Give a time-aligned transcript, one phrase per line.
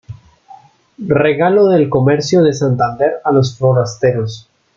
[1.07, 4.49] Regalo del comercio de Santander a los forasteros.